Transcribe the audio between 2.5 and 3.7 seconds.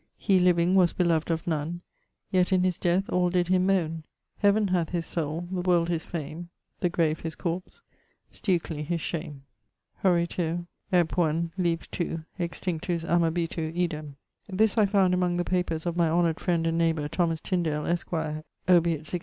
in his death all did him